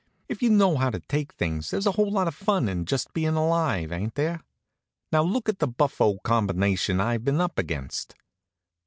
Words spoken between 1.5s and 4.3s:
there's a whole lot of fun in just bein' alive; ain't